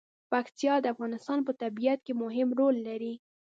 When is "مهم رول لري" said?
2.23-3.13